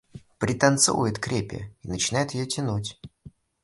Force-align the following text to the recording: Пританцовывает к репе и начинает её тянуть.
Пританцовывает 0.39 1.19
к 1.19 1.27
репе 1.27 1.75
и 1.83 1.87
начинает 1.87 2.31
её 2.31 2.47
тянуть. 2.47 2.99